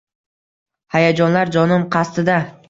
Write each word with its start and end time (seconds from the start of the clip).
Hayajonlar 0.95 1.53
jonim 1.57 1.87
qasdida. 1.99 2.41